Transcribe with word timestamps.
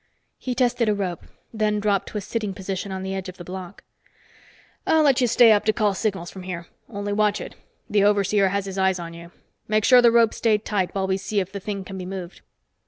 He 0.39 0.55
tested 0.55 0.89
a 0.89 0.95
rope, 0.95 1.25
then 1.53 1.79
dropped 1.79 2.09
to 2.09 2.17
a 2.17 2.21
sitting 2.21 2.55
position 2.55 2.91
on 2.91 3.03
the 3.03 3.13
edge 3.13 3.29
of 3.29 3.37
the 3.37 3.43
block. 3.43 3.83
"I'll 4.87 5.03
let 5.03 5.21
you 5.21 5.27
stay 5.27 5.51
up 5.51 5.63
to 5.65 5.73
call 5.73 5.93
signals 5.93 6.31
from 6.31 6.41
here. 6.41 6.65
Only 6.89 7.13
watch 7.13 7.39
it. 7.39 7.53
That 7.87 8.01
overseer 8.01 8.47
has 8.49 8.65
his 8.65 8.79
eyes 8.79 8.97
on 8.97 9.13
you. 9.13 9.31
Make 9.67 9.85
sure 9.85 10.01
the 10.01 10.11
ropes 10.11 10.37
stay 10.37 10.57
tight 10.57 10.95
while 10.95 11.05
we 11.05 11.17
see 11.17 11.39
if 11.39 11.51
the 11.51 11.59
thing 11.59 11.83
can 11.83 11.99
be 11.99 12.07
moved." 12.07 12.41